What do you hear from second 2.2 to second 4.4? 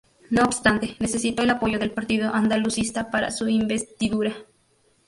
Andalucista para su investidura.